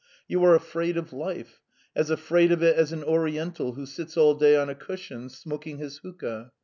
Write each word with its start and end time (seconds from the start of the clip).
You 0.27 0.43
are 0.45 0.55
afraid 0.55 0.97
of 0.97 1.13
life 1.13 1.61
as 1.95 2.09
afraid 2.09 2.51
of 2.51 2.63
it 2.63 2.75
as 2.75 2.91
an 2.91 3.03
Oriental 3.03 3.73
who 3.73 3.85
sits 3.85 4.17
all 4.17 4.33
day 4.33 4.55
on 4.55 4.67
a 4.67 4.73
cushion 4.73 5.29
smoking 5.29 5.77
his 5.77 5.97
hookah. 5.99 6.53